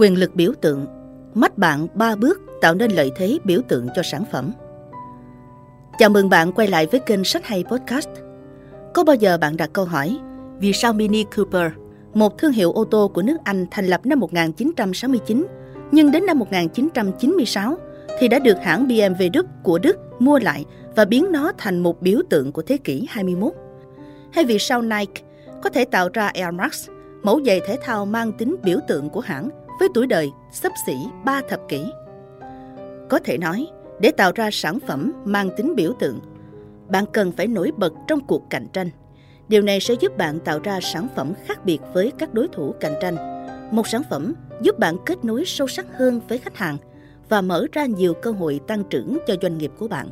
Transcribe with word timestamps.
Quyền 0.00 0.18
lực 0.18 0.34
biểu 0.34 0.52
tượng 0.60 0.86
Mách 1.34 1.58
bạn 1.58 1.86
ba 1.94 2.16
bước 2.16 2.40
tạo 2.60 2.74
nên 2.74 2.90
lợi 2.90 3.10
thế 3.16 3.38
biểu 3.44 3.60
tượng 3.68 3.88
cho 3.94 4.02
sản 4.02 4.24
phẩm. 4.32 4.52
Chào 5.98 6.10
mừng 6.10 6.28
bạn 6.28 6.52
quay 6.52 6.68
lại 6.68 6.86
với 6.86 7.00
kênh 7.00 7.24
Sách 7.24 7.46
Hay 7.46 7.64
Podcast. 7.70 8.08
Có 8.94 9.04
bao 9.04 9.16
giờ 9.16 9.38
bạn 9.38 9.56
đặt 9.56 9.70
câu 9.72 9.84
hỏi 9.84 10.18
Vì 10.58 10.72
sao 10.72 10.92
Mini 10.92 11.24
Cooper, 11.36 11.72
một 12.14 12.38
thương 12.38 12.52
hiệu 12.52 12.72
ô 12.72 12.84
tô 12.84 13.10
của 13.14 13.22
nước 13.22 13.36
Anh 13.44 13.66
thành 13.70 13.86
lập 13.86 14.06
năm 14.06 14.20
1969 14.20 15.46
nhưng 15.92 16.10
đến 16.10 16.26
năm 16.26 16.38
1996 16.38 17.76
thì 18.18 18.28
đã 18.28 18.38
được 18.38 18.56
hãng 18.62 18.86
BMW 18.86 19.30
Đức 19.32 19.46
của 19.62 19.78
Đức 19.78 19.96
mua 20.18 20.38
lại 20.38 20.64
và 20.96 21.04
biến 21.04 21.32
nó 21.32 21.52
thành 21.58 21.82
một 21.82 22.02
biểu 22.02 22.20
tượng 22.30 22.52
của 22.52 22.62
thế 22.62 22.76
kỷ 22.76 23.06
21. 23.10 23.52
Hay 24.32 24.44
vì 24.44 24.58
sao 24.58 24.82
Nike 24.82 25.22
có 25.62 25.70
thể 25.70 25.84
tạo 25.84 26.08
ra 26.12 26.26
Air 26.26 26.54
Max, 26.54 26.88
mẫu 27.22 27.40
giày 27.46 27.60
thể 27.66 27.78
thao 27.82 28.06
mang 28.06 28.32
tính 28.32 28.56
biểu 28.62 28.78
tượng 28.88 29.10
của 29.10 29.20
hãng? 29.20 29.48
Với 29.80 29.88
tuổi 29.94 30.06
đời 30.06 30.32
sấp 30.50 30.72
xỉ 30.86 30.96
3 31.24 31.40
thập 31.48 31.60
kỷ. 31.68 31.84
Có 33.08 33.18
thể 33.24 33.38
nói, 33.38 33.66
để 34.00 34.10
tạo 34.10 34.32
ra 34.34 34.50
sản 34.52 34.78
phẩm 34.86 35.12
mang 35.24 35.50
tính 35.56 35.74
biểu 35.76 35.92
tượng, 35.98 36.20
bạn 36.88 37.04
cần 37.12 37.32
phải 37.32 37.46
nổi 37.46 37.72
bật 37.76 37.92
trong 38.08 38.20
cuộc 38.20 38.50
cạnh 38.50 38.66
tranh. 38.72 38.90
Điều 39.48 39.62
này 39.62 39.80
sẽ 39.80 39.94
giúp 39.94 40.16
bạn 40.16 40.38
tạo 40.38 40.58
ra 40.64 40.80
sản 40.80 41.06
phẩm 41.16 41.32
khác 41.46 41.64
biệt 41.64 41.78
với 41.92 42.12
các 42.18 42.34
đối 42.34 42.48
thủ 42.48 42.74
cạnh 42.80 42.94
tranh. 43.00 43.16
Một 43.70 43.88
sản 43.88 44.02
phẩm 44.10 44.34
giúp 44.62 44.78
bạn 44.78 44.96
kết 45.06 45.24
nối 45.24 45.44
sâu 45.44 45.68
sắc 45.68 45.86
hơn 45.98 46.20
với 46.28 46.38
khách 46.38 46.56
hàng 46.56 46.76
và 47.28 47.40
mở 47.40 47.66
ra 47.72 47.86
nhiều 47.86 48.14
cơ 48.14 48.30
hội 48.30 48.60
tăng 48.66 48.84
trưởng 48.90 49.18
cho 49.26 49.34
doanh 49.42 49.58
nghiệp 49.58 49.70
của 49.78 49.88
bạn. 49.88 50.08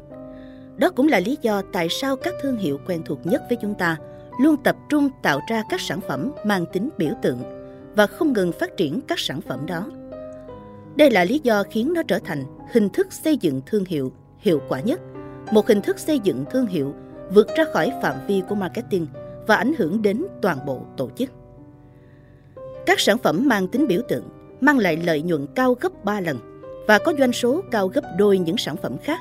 Đó 0.77 0.91
cũng 0.91 1.09
là 1.09 1.21
lý 1.21 1.39
do 1.43 1.63
tại 1.73 1.89
sao 1.91 2.17
các 2.17 2.35
thương 2.43 2.57
hiệu 2.57 2.79
quen 2.87 3.03
thuộc 3.05 3.27
nhất 3.27 3.43
với 3.49 3.59
chúng 3.63 3.75
ta 3.75 3.97
luôn 4.41 4.57
tập 4.65 4.77
trung 4.89 5.11
tạo 5.23 5.41
ra 5.51 5.63
các 5.71 5.81
sản 5.81 6.01
phẩm 6.01 6.33
mang 6.45 6.65
tính 6.73 6.89
biểu 6.99 7.13
tượng 7.23 7.58
và 7.97 8.07
không 8.07 8.33
ngừng 8.33 8.53
phát 8.53 8.77
triển 8.77 9.01
các 9.09 9.19
sản 9.19 9.41
phẩm 9.41 9.67
đó. 9.67 9.87
Đây 10.97 11.11
là 11.11 11.25
lý 11.25 11.41
do 11.43 11.63
khiến 11.71 11.93
nó 11.95 12.03
trở 12.03 12.19
thành 12.19 12.45
hình 12.73 12.89
thức 12.89 13.13
xây 13.13 13.37
dựng 13.37 13.61
thương 13.67 13.85
hiệu 13.85 14.13
hiệu 14.39 14.61
quả 14.69 14.81
nhất, 14.81 15.01
một 15.53 15.69
hình 15.69 15.81
thức 15.81 15.99
xây 15.99 16.19
dựng 16.19 16.45
thương 16.51 16.67
hiệu 16.67 16.95
vượt 17.35 17.49
ra 17.57 17.65
khỏi 17.73 17.93
phạm 18.03 18.15
vi 18.27 18.43
của 18.49 18.55
marketing 18.55 19.07
và 19.47 19.57
ảnh 19.57 19.73
hưởng 19.79 20.03
đến 20.03 20.25
toàn 20.43 20.59
bộ 20.67 20.83
tổ 20.97 21.11
chức. 21.17 21.31
Các 22.87 23.01
sản 23.01 23.19
phẩm 23.19 23.49
mang 23.49 23.69
tính 23.69 23.87
biểu 23.87 24.01
tượng 24.09 24.29
mang 24.61 24.79
lại 24.79 24.97
lợi 24.97 25.23
nhuận 25.23 25.47
cao 25.55 25.75
gấp 25.81 26.05
3 26.05 26.21
lần 26.21 26.39
và 26.87 26.99
có 26.99 27.13
doanh 27.19 27.33
số 27.33 27.63
cao 27.71 27.89
gấp 27.89 28.05
đôi 28.19 28.39
những 28.39 28.57
sản 28.57 28.77
phẩm 28.77 28.97
khác. 29.03 29.19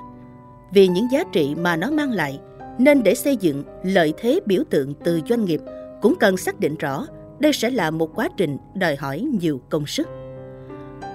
Vì 0.74 0.88
những 0.88 1.08
giá 1.12 1.24
trị 1.32 1.56
mà 1.56 1.76
nó 1.76 1.92
mang 1.92 2.12
lại, 2.12 2.40
nên 2.78 3.04
để 3.04 3.16
xây 3.16 3.38
dựng 3.38 3.64
lợi 3.84 4.14
thế 4.18 4.40
biểu 4.46 4.64
tượng 4.70 4.94
từ 5.04 5.22
doanh 5.30 5.46
nghiệp 5.46 5.62
cũng 6.02 6.16
cần 6.20 6.38
xác 6.38 6.60
định 6.60 6.76
rõ 6.76 7.06
đây 7.40 7.54
sẽ 7.54 7.70
là 7.70 7.92
một 7.92 8.16
quá 8.16 8.30
trình 8.38 8.58
đòi 8.76 8.96
hỏi 8.96 9.28
nhiều 9.42 9.62
công 9.70 9.86
sức. 9.86 10.08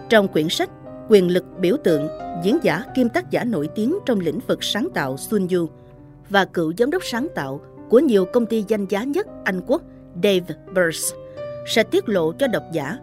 Trong 0.09 0.29
quyển 0.29 0.49
sách 0.49 0.71
Quyền 1.09 1.31
lực 1.31 1.45
biểu 1.61 1.77
tượng, 1.85 2.09
diễn 2.43 2.59
giả 2.63 2.83
kim 2.95 3.09
tác 3.09 3.31
giả 3.31 3.45
nổi 3.45 3.69
tiếng 3.75 3.99
trong 4.07 4.21
lĩnh 4.21 4.39
vực 4.47 4.65
sáng 4.65 4.89
tạo 4.95 5.17
Sun 5.17 5.47
Yu 5.49 5.69
và 6.29 6.45
cựu 6.45 6.73
giám 6.79 6.91
đốc 6.91 7.05
sáng 7.05 7.29
tạo 7.35 7.61
của 7.91 7.99
nhiều 7.99 8.25
công 8.25 8.47
ty 8.47 8.65
danh 8.69 8.87
giá 8.87 9.05
nhất 9.05 9.27
Anh 9.45 9.61
Quốc 9.67 9.83
Dave 10.15 10.55
Burns 10.75 11.13
sẽ 11.67 11.83
tiết 11.83 12.09
lộ 12.09 12.33
cho 12.33 12.47
độc 12.47 12.63
giả 12.73 12.99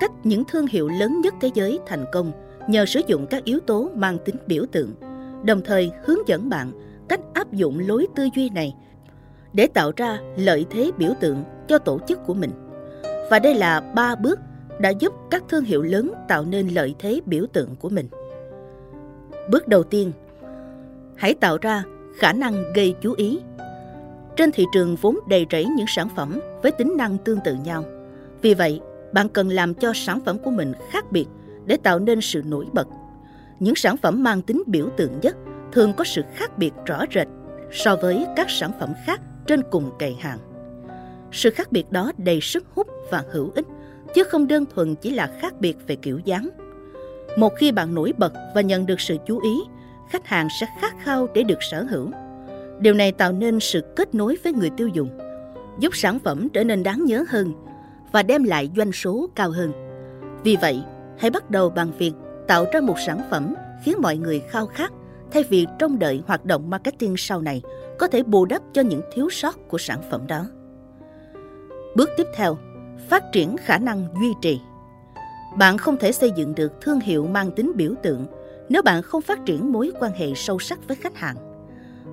cách 0.00 0.10
những 0.24 0.44
thương 0.44 0.66
hiệu 0.66 0.88
lớn 0.88 1.20
nhất 1.20 1.34
thế 1.40 1.50
giới 1.54 1.78
thành 1.86 2.04
công 2.12 2.32
nhờ 2.68 2.86
sử 2.86 3.00
dụng 3.06 3.26
các 3.26 3.44
yếu 3.44 3.60
tố 3.60 3.90
mang 3.94 4.18
tính 4.24 4.36
biểu 4.46 4.64
tượng, 4.72 4.94
đồng 5.44 5.60
thời 5.64 5.90
hướng 6.04 6.28
dẫn 6.28 6.48
bạn 6.48 6.72
cách 7.08 7.20
áp 7.34 7.52
dụng 7.52 7.78
lối 7.78 8.06
tư 8.16 8.28
duy 8.34 8.50
này 8.50 8.74
để 9.52 9.66
tạo 9.66 9.92
ra 9.96 10.18
lợi 10.36 10.66
thế 10.70 10.90
biểu 10.98 11.12
tượng 11.20 11.44
cho 11.68 11.78
tổ 11.78 11.98
chức 12.08 12.18
của 12.26 12.34
mình. 12.34 12.50
Và 13.30 13.38
đây 13.38 13.54
là 13.54 13.80
ba 13.80 14.14
bước 14.14 14.40
đã 14.80 14.90
giúp 14.90 15.12
các 15.30 15.42
thương 15.48 15.64
hiệu 15.64 15.82
lớn 15.82 16.12
tạo 16.28 16.44
nên 16.44 16.68
lợi 16.68 16.94
thế 16.98 17.20
biểu 17.26 17.46
tượng 17.52 17.76
của 17.76 17.88
mình. 17.88 18.06
Bước 19.50 19.68
đầu 19.68 19.82
tiên, 19.82 20.12
hãy 21.16 21.34
tạo 21.34 21.58
ra 21.60 21.82
khả 22.16 22.32
năng 22.32 22.72
gây 22.74 22.94
chú 23.00 23.14
ý. 23.16 23.40
Trên 24.36 24.52
thị 24.52 24.64
trường 24.74 24.96
vốn 24.96 25.18
đầy 25.28 25.46
rẫy 25.50 25.64
những 25.64 25.86
sản 25.88 26.08
phẩm 26.16 26.40
với 26.62 26.72
tính 26.72 26.96
năng 26.96 27.18
tương 27.18 27.38
tự 27.44 27.54
nhau. 27.64 27.84
Vì 28.42 28.54
vậy, 28.54 28.80
bạn 29.12 29.28
cần 29.28 29.48
làm 29.48 29.74
cho 29.74 29.92
sản 29.94 30.20
phẩm 30.24 30.38
của 30.38 30.50
mình 30.50 30.72
khác 30.90 31.12
biệt 31.12 31.26
để 31.66 31.76
tạo 31.76 31.98
nên 31.98 32.20
sự 32.20 32.42
nổi 32.46 32.66
bật. 32.72 32.88
Những 33.60 33.74
sản 33.74 33.96
phẩm 33.96 34.22
mang 34.22 34.42
tính 34.42 34.62
biểu 34.66 34.88
tượng 34.96 35.20
nhất 35.20 35.36
thường 35.72 35.92
có 35.96 36.04
sự 36.04 36.22
khác 36.34 36.58
biệt 36.58 36.72
rõ 36.86 37.04
rệt 37.14 37.28
so 37.70 37.96
với 37.96 38.26
các 38.36 38.50
sản 38.50 38.70
phẩm 38.80 38.92
khác 39.06 39.20
trên 39.46 39.62
cùng 39.70 39.90
kệ 39.98 40.14
hàng. 40.20 40.38
Sự 41.32 41.50
khác 41.50 41.72
biệt 41.72 41.92
đó 41.92 42.12
đầy 42.18 42.40
sức 42.40 42.64
hút 42.74 42.86
và 43.10 43.24
hữu 43.32 43.50
ích, 43.54 43.66
chứ 44.14 44.24
không 44.24 44.46
đơn 44.46 44.64
thuần 44.74 44.94
chỉ 44.94 45.10
là 45.10 45.30
khác 45.40 45.54
biệt 45.60 45.76
về 45.86 45.96
kiểu 45.96 46.20
dáng. 46.24 46.48
Một 47.36 47.52
khi 47.56 47.72
bạn 47.72 47.94
nổi 47.94 48.12
bật 48.18 48.32
và 48.54 48.60
nhận 48.60 48.86
được 48.86 49.00
sự 49.00 49.16
chú 49.26 49.40
ý, 49.40 49.58
khách 50.10 50.26
hàng 50.26 50.48
sẽ 50.60 50.66
khát 50.80 50.94
khao 51.02 51.28
để 51.34 51.42
được 51.42 51.58
sở 51.70 51.82
hữu. 51.82 52.10
Điều 52.80 52.94
này 52.94 53.12
tạo 53.12 53.32
nên 53.32 53.60
sự 53.60 53.80
kết 53.96 54.14
nối 54.14 54.36
với 54.44 54.52
người 54.52 54.70
tiêu 54.76 54.88
dùng, 54.88 55.18
giúp 55.78 55.96
sản 55.96 56.18
phẩm 56.18 56.48
trở 56.48 56.64
nên 56.64 56.82
đáng 56.82 57.04
nhớ 57.04 57.24
hơn 57.28 57.52
và 58.12 58.22
đem 58.22 58.44
lại 58.44 58.70
doanh 58.76 58.92
số 58.92 59.28
cao 59.34 59.50
hơn. 59.50 59.72
Vì 60.44 60.56
vậy, 60.56 60.82
hãy 61.18 61.30
bắt 61.30 61.50
đầu 61.50 61.70
bằng 61.70 61.92
việc 61.98 62.12
tạo 62.48 62.66
ra 62.72 62.80
một 62.80 62.96
sản 63.06 63.20
phẩm 63.30 63.54
khiến 63.84 63.96
mọi 64.02 64.16
người 64.16 64.40
khao 64.40 64.66
khát 64.66 64.92
thay 65.32 65.42
vì 65.42 65.66
trông 65.78 65.98
đợi 65.98 66.22
hoạt 66.26 66.44
động 66.44 66.70
marketing 66.70 67.14
sau 67.18 67.40
này 67.40 67.62
có 67.98 68.08
thể 68.08 68.22
bù 68.22 68.44
đắp 68.44 68.62
cho 68.72 68.82
những 68.82 69.02
thiếu 69.12 69.28
sót 69.30 69.68
của 69.68 69.78
sản 69.78 70.02
phẩm 70.10 70.26
đó. 70.26 70.46
Bước 71.96 72.10
tiếp 72.16 72.26
theo, 72.34 72.58
phát 73.08 73.24
triển 73.32 73.56
khả 73.56 73.78
năng 73.78 74.08
duy 74.20 74.34
trì. 74.42 74.60
Bạn 75.58 75.78
không 75.78 75.96
thể 75.96 76.12
xây 76.12 76.30
dựng 76.36 76.54
được 76.54 76.80
thương 76.80 77.00
hiệu 77.00 77.26
mang 77.26 77.50
tính 77.50 77.72
biểu 77.76 77.94
tượng 78.02 78.26
nếu 78.68 78.82
bạn 78.82 79.02
không 79.02 79.22
phát 79.22 79.38
triển 79.46 79.72
mối 79.72 79.92
quan 80.00 80.12
hệ 80.12 80.34
sâu 80.34 80.58
sắc 80.58 80.88
với 80.88 80.96
khách 80.96 81.16
hàng. 81.16 81.36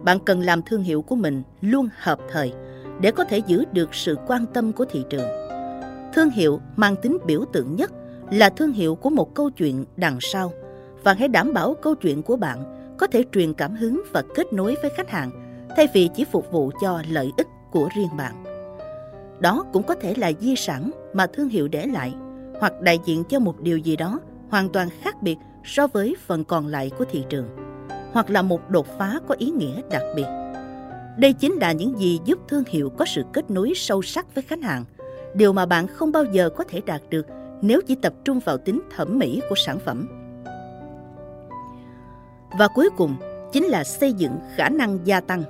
Bạn 0.03 0.19
cần 0.19 0.41
làm 0.41 0.61
thương 0.61 0.83
hiệu 0.83 1.01
của 1.01 1.15
mình 1.15 1.43
luôn 1.61 1.89
hợp 1.97 2.19
thời 2.31 2.53
để 3.01 3.11
có 3.11 3.23
thể 3.23 3.37
giữ 3.37 3.63
được 3.71 3.95
sự 3.95 4.17
quan 4.27 4.45
tâm 4.53 4.71
của 4.71 4.85
thị 4.85 5.03
trường. 5.09 5.27
Thương 6.13 6.29
hiệu 6.29 6.59
mang 6.75 6.95
tính 6.95 7.17
biểu 7.25 7.45
tượng 7.53 7.75
nhất 7.75 7.91
là 8.31 8.49
thương 8.49 8.71
hiệu 8.71 8.95
của 8.95 9.09
một 9.09 9.35
câu 9.35 9.49
chuyện 9.49 9.85
đằng 9.97 10.17
sau 10.21 10.53
và 11.03 11.13
hãy 11.13 11.27
đảm 11.27 11.53
bảo 11.53 11.75
câu 11.81 11.95
chuyện 11.95 12.23
của 12.23 12.35
bạn 12.35 12.78
có 12.99 13.07
thể 13.07 13.23
truyền 13.31 13.53
cảm 13.53 13.75
hứng 13.75 14.01
và 14.11 14.23
kết 14.35 14.53
nối 14.53 14.75
với 14.81 14.91
khách 14.95 15.09
hàng 15.09 15.31
thay 15.77 15.87
vì 15.93 16.09
chỉ 16.15 16.25
phục 16.31 16.51
vụ 16.51 16.71
cho 16.81 17.01
lợi 17.09 17.31
ích 17.37 17.47
của 17.71 17.89
riêng 17.95 18.17
bạn. 18.17 18.43
Đó 19.39 19.65
cũng 19.73 19.83
có 19.83 19.95
thể 19.95 20.13
là 20.17 20.31
di 20.39 20.55
sản 20.55 20.91
mà 21.13 21.27
thương 21.33 21.49
hiệu 21.49 21.67
để 21.67 21.85
lại 21.85 22.13
hoặc 22.59 22.81
đại 22.81 22.99
diện 23.05 23.23
cho 23.23 23.39
một 23.39 23.59
điều 23.59 23.77
gì 23.77 23.95
đó 23.95 24.19
hoàn 24.49 24.69
toàn 24.69 24.89
khác 25.01 25.21
biệt 25.21 25.37
so 25.63 25.87
với 25.87 26.15
phần 26.27 26.43
còn 26.43 26.67
lại 26.67 26.91
của 26.97 27.05
thị 27.11 27.23
trường 27.29 27.49
hoặc 28.11 28.29
là 28.29 28.41
một 28.41 28.69
đột 28.69 28.87
phá 28.97 29.19
có 29.27 29.35
ý 29.37 29.51
nghĩa 29.51 29.81
đặc 29.91 30.03
biệt. 30.15 30.25
Đây 31.17 31.33
chính 31.33 31.53
là 31.53 31.71
những 31.71 31.99
gì 31.99 32.19
giúp 32.25 32.39
thương 32.47 32.63
hiệu 32.67 32.89
có 32.89 33.05
sự 33.05 33.23
kết 33.33 33.51
nối 33.51 33.73
sâu 33.75 34.01
sắc 34.01 34.35
với 34.35 34.43
khách 34.43 34.61
hàng, 34.61 34.85
điều 35.33 35.53
mà 35.53 35.65
bạn 35.65 35.87
không 35.87 36.11
bao 36.11 36.23
giờ 36.23 36.49
có 36.49 36.63
thể 36.63 36.81
đạt 36.85 37.01
được 37.09 37.25
nếu 37.61 37.81
chỉ 37.87 37.95
tập 37.95 38.13
trung 38.25 38.39
vào 38.39 38.57
tính 38.57 38.81
thẩm 38.95 39.19
mỹ 39.19 39.41
của 39.49 39.55
sản 39.55 39.79
phẩm. 39.79 40.18
Và 42.57 42.67
cuối 42.67 42.89
cùng 42.97 43.15
chính 43.51 43.63
là 43.63 43.83
xây 43.83 44.13
dựng 44.13 44.39
khả 44.55 44.69
năng 44.69 44.99
gia 45.03 45.19
tăng. 45.19 45.43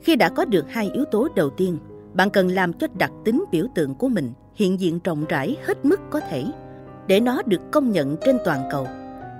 Khi 0.00 0.16
đã 0.16 0.28
có 0.28 0.44
được 0.44 0.64
hai 0.68 0.90
yếu 0.90 1.04
tố 1.04 1.28
đầu 1.36 1.50
tiên, 1.50 1.78
bạn 2.14 2.30
cần 2.30 2.48
làm 2.48 2.72
cho 2.72 2.86
đặc 2.98 3.12
tính 3.24 3.44
biểu 3.50 3.66
tượng 3.74 3.94
của 3.94 4.08
mình 4.08 4.32
hiện 4.54 4.80
diện 4.80 5.00
rộng 5.04 5.24
rãi 5.28 5.56
hết 5.64 5.84
mức 5.84 6.00
có 6.10 6.20
thể 6.20 6.44
để 7.06 7.20
nó 7.20 7.42
được 7.42 7.60
công 7.70 7.92
nhận 7.92 8.16
trên 8.24 8.38
toàn 8.44 8.60
cầu. 8.70 8.86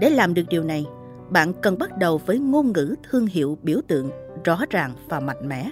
Để 0.01 0.11
làm 0.11 0.35
được 0.35 0.43
điều 0.49 0.65
này, 0.65 0.87
bạn 1.31 1.53
cần 1.63 1.79
bắt 1.79 1.99
đầu 1.99 2.21
với 2.27 2.39
ngôn 2.39 2.73
ngữ 2.73 2.95
thương 3.11 3.27
hiệu 3.27 3.59
biểu 3.63 3.81
tượng 3.89 4.11
rõ 4.45 4.61
ràng 4.71 4.93
và 5.09 5.21
mạnh 5.21 5.49
mẽ. 5.49 5.71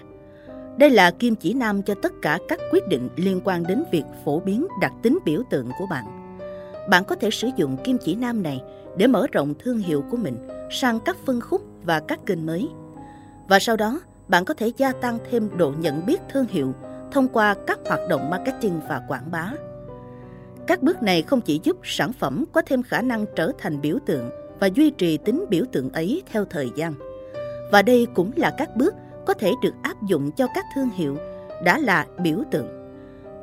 Đây 0.76 0.90
là 0.90 1.10
kim 1.10 1.34
chỉ 1.34 1.54
nam 1.54 1.82
cho 1.82 1.94
tất 2.02 2.12
cả 2.22 2.38
các 2.48 2.60
quyết 2.72 2.88
định 2.88 3.08
liên 3.16 3.40
quan 3.44 3.66
đến 3.66 3.84
việc 3.92 4.04
phổ 4.24 4.40
biến 4.40 4.66
đặc 4.80 4.92
tính 5.02 5.18
biểu 5.24 5.42
tượng 5.50 5.70
của 5.78 5.86
bạn. 5.86 6.04
Bạn 6.90 7.04
có 7.04 7.14
thể 7.14 7.30
sử 7.30 7.48
dụng 7.56 7.76
kim 7.84 7.98
chỉ 8.04 8.14
nam 8.14 8.42
này 8.42 8.60
để 8.96 9.06
mở 9.06 9.26
rộng 9.32 9.54
thương 9.58 9.78
hiệu 9.78 10.04
của 10.10 10.16
mình 10.16 10.48
sang 10.70 11.00
các 11.00 11.16
phân 11.26 11.40
khúc 11.40 11.62
và 11.84 12.00
các 12.00 12.26
kênh 12.26 12.46
mới. 12.46 12.68
Và 13.48 13.58
sau 13.58 13.76
đó, 13.76 14.00
bạn 14.28 14.44
có 14.44 14.54
thể 14.54 14.72
gia 14.76 14.92
tăng 14.92 15.18
thêm 15.30 15.48
độ 15.56 15.72
nhận 15.78 16.06
biết 16.06 16.20
thương 16.32 16.46
hiệu 16.48 16.72
thông 17.12 17.28
qua 17.28 17.54
các 17.66 17.78
hoạt 17.86 18.00
động 18.08 18.30
marketing 18.30 18.80
và 18.88 19.02
quảng 19.08 19.30
bá. 19.30 19.52
Các 20.66 20.82
bước 20.82 21.02
này 21.02 21.22
không 21.22 21.40
chỉ 21.40 21.60
giúp 21.62 21.76
sản 21.82 22.12
phẩm 22.12 22.44
có 22.52 22.62
thêm 22.66 22.82
khả 22.82 23.02
năng 23.02 23.24
trở 23.36 23.52
thành 23.58 23.80
biểu 23.80 23.98
tượng 24.06 24.30
và 24.60 24.68
duy 24.74 24.90
trì 24.90 25.16
tính 25.16 25.44
biểu 25.48 25.64
tượng 25.72 25.92
ấy 25.92 26.22
theo 26.32 26.44
thời 26.44 26.70
gian. 26.74 26.94
Và 27.72 27.82
đây 27.82 28.06
cũng 28.14 28.30
là 28.36 28.54
các 28.58 28.76
bước 28.76 28.94
có 29.26 29.34
thể 29.34 29.52
được 29.62 29.74
áp 29.82 30.02
dụng 30.08 30.30
cho 30.32 30.46
các 30.54 30.64
thương 30.74 30.90
hiệu 30.90 31.16
đã 31.64 31.78
là 31.78 32.06
biểu 32.22 32.38
tượng. 32.50 32.68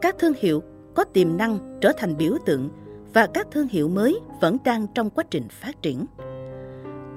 Các 0.01 0.15
thương 0.19 0.33
hiệu 0.37 0.63
có 0.93 1.03
tiềm 1.03 1.37
năng 1.37 1.77
trở 1.81 1.91
thành 1.97 2.17
biểu 2.17 2.37
tượng 2.45 2.69
và 3.13 3.27
các 3.27 3.47
thương 3.51 3.67
hiệu 3.67 3.87
mới 3.87 4.19
vẫn 4.41 4.57
đang 4.63 4.87
trong 4.87 5.09
quá 5.09 5.23
trình 5.31 5.47
phát 5.49 5.81
triển. 5.81 6.05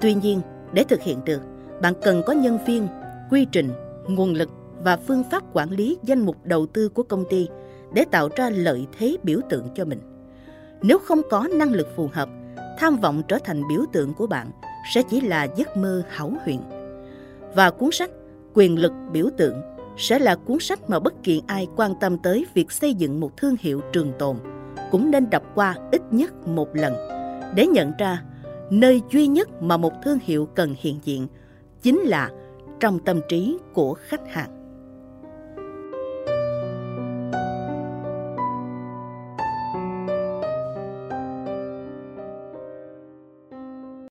Tuy 0.01 0.13
nhiên, 0.13 0.41
để 0.73 0.83
thực 0.83 1.01
hiện 1.01 1.25
được, 1.25 1.41
bạn 1.81 1.93
cần 2.03 2.21
có 2.25 2.33
nhân 2.33 2.59
viên, 2.65 2.87
quy 3.29 3.45
trình, 3.51 3.69
nguồn 4.07 4.33
lực 4.33 4.49
và 4.83 4.97
phương 4.97 5.23
pháp 5.31 5.43
quản 5.53 5.69
lý 5.69 5.97
danh 6.03 6.25
mục 6.25 6.37
đầu 6.43 6.65
tư 6.65 6.89
của 6.89 7.03
công 7.03 7.23
ty 7.29 7.47
để 7.93 8.05
tạo 8.11 8.29
ra 8.35 8.49
lợi 8.49 8.87
thế 8.99 9.17
biểu 9.23 9.39
tượng 9.49 9.67
cho 9.75 9.85
mình. 9.85 9.99
Nếu 10.81 10.99
không 10.99 11.21
có 11.29 11.47
năng 11.55 11.71
lực 11.71 11.87
phù 11.95 12.09
hợp, 12.13 12.29
tham 12.79 12.97
vọng 12.97 13.21
trở 13.27 13.37
thành 13.43 13.67
biểu 13.69 13.85
tượng 13.91 14.13
của 14.13 14.27
bạn 14.27 14.51
sẽ 14.93 15.01
chỉ 15.09 15.21
là 15.21 15.47
giấc 15.55 15.77
mơ 15.77 16.03
hão 16.09 16.33
huyền. 16.45 16.61
Và 17.55 17.71
cuốn 17.71 17.89
sách 17.91 18.11
Quyền 18.53 18.79
lực 18.79 18.91
biểu 19.11 19.29
tượng 19.37 19.61
sẽ 19.97 20.19
là 20.19 20.35
cuốn 20.35 20.57
sách 20.59 20.89
mà 20.89 20.99
bất 20.99 21.13
kỳ 21.23 21.41
ai 21.47 21.67
quan 21.75 21.93
tâm 21.99 22.17
tới 22.17 22.45
việc 22.53 22.71
xây 22.71 22.93
dựng 22.93 23.19
một 23.19 23.37
thương 23.37 23.55
hiệu 23.59 23.81
trường 23.93 24.13
tồn 24.19 24.37
cũng 24.93 25.11
nên 25.11 25.29
đọc 25.29 25.43
qua 25.55 25.75
ít 25.91 26.01
nhất 26.11 26.47
một 26.47 26.75
lần. 26.75 26.93
Để 27.55 27.67
nhận 27.67 27.91
ra, 27.99 28.23
nơi 28.69 29.01
duy 29.11 29.27
nhất 29.27 29.49
mà 29.61 29.77
một 29.77 29.93
thương 30.03 30.17
hiệu 30.21 30.45
cần 30.55 30.75
hiện 30.79 30.99
diện 31.03 31.27
chính 31.81 31.99
là 31.99 32.29
trong 32.79 32.99
tâm 32.99 33.19
trí 33.29 33.57
của 33.73 33.93
khách 33.93 34.21
hàng. 34.29 34.62